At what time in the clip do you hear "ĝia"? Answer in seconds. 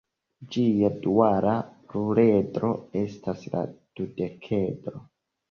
0.53-0.87